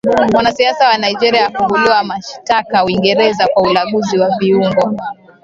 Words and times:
Mwanasiasa 0.31 0.87
wa 0.87 0.97
Nigeria 0.97 1.45
afunguliwa 1.47 2.03
mashitaka 2.03 2.85
Uingereza 2.85 3.47
kwa 3.47 3.63
ulanguzi 3.63 4.19
wa 4.19 4.29
viungo 4.39 4.93